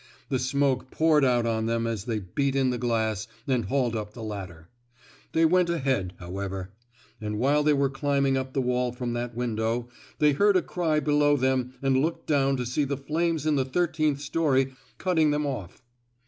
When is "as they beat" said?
1.85-2.55